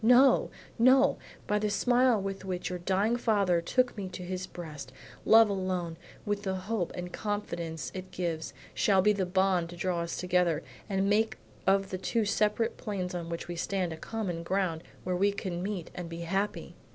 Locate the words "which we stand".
13.29-13.93